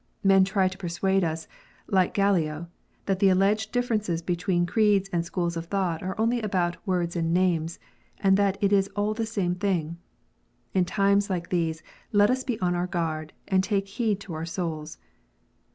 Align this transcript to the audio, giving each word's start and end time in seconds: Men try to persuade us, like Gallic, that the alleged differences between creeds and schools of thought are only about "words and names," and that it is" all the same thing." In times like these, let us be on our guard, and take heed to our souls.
Men 0.23 0.43
try 0.43 0.67
to 0.67 0.79
persuade 0.79 1.23
us, 1.23 1.47
like 1.87 2.15
Gallic, 2.15 2.65
that 3.05 3.19
the 3.19 3.29
alleged 3.29 3.71
differences 3.71 4.23
between 4.23 4.65
creeds 4.65 5.07
and 5.13 5.23
schools 5.23 5.55
of 5.55 5.65
thought 5.67 6.01
are 6.01 6.19
only 6.19 6.41
about 6.41 6.77
"words 6.87 7.15
and 7.15 7.31
names," 7.31 7.77
and 8.19 8.35
that 8.35 8.57
it 8.61 8.73
is" 8.73 8.87
all 8.95 9.13
the 9.13 9.27
same 9.27 9.53
thing." 9.53 9.99
In 10.73 10.85
times 10.85 11.29
like 11.29 11.49
these, 11.49 11.83
let 12.11 12.31
us 12.31 12.43
be 12.43 12.59
on 12.61 12.73
our 12.73 12.87
guard, 12.87 13.31
and 13.47 13.63
take 13.63 13.87
heed 13.87 14.19
to 14.21 14.33
our 14.33 14.43
souls. 14.43 14.97